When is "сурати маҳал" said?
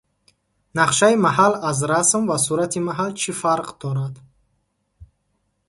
2.45-3.09